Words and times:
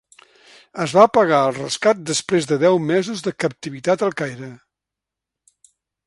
Es 0.85 0.93
va 0.99 1.03
pagar 1.17 1.41
el 1.49 1.51
rescat 1.57 1.99
després 2.09 2.49
de 2.51 2.57
deu 2.63 2.79
mesos 2.85 3.21
de 3.27 3.33
captivitat 3.43 4.05
al 4.07 4.17
Caire. 4.23 4.49